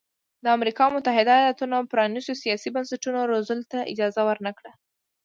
د 0.43 0.45
امریکا 0.57 0.85
متحده 0.95 1.33
ایالتونو 1.39 1.77
پرانیستو 1.91 2.39
سیاسي 2.43 2.69
بنسټونو 2.75 3.19
روزولټ 3.31 3.65
ته 3.73 3.79
اجازه 3.93 4.21
ورنه 4.29 4.51
کړه. 4.57 4.71